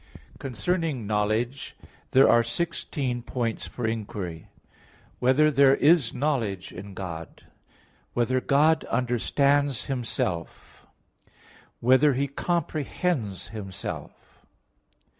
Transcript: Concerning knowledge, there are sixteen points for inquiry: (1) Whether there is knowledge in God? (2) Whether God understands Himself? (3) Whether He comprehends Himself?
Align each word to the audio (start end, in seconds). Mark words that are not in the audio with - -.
Concerning 0.39 1.05
knowledge, 1.05 1.75
there 2.09 2.27
are 2.27 2.41
sixteen 2.41 3.21
points 3.21 3.67
for 3.67 3.85
inquiry: 3.85 4.47
(1) 5.19 5.19
Whether 5.19 5.51
there 5.51 5.75
is 5.75 6.11
knowledge 6.11 6.71
in 6.71 6.95
God? 6.95 7.29
(2) 7.37 7.45
Whether 8.15 8.41
God 8.41 8.83
understands 8.85 9.83
Himself? 9.85 10.87
(3) 11.25 11.31
Whether 11.81 12.13
He 12.15 12.27
comprehends 12.27 13.49
Himself? 13.49 14.43